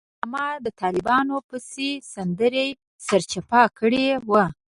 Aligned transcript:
ښایسته 0.03 0.21
ګل 0.21 0.29
ماما 0.31 0.47
د 0.65 0.67
طالبانو 0.81 1.35
پسې 1.47 1.89
سندره 2.13 2.65
سرچپه 3.07 3.61
کړې 3.77 4.05
وه. 4.29 4.45